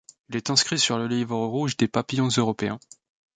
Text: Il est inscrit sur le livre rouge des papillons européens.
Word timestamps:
Il 0.29 0.35
est 0.35 0.49
inscrit 0.49 0.79
sur 0.79 0.97
le 0.97 1.07
livre 1.07 1.37
rouge 1.45 1.77
des 1.77 1.87
papillons 1.87 2.29
européens. 2.35 2.79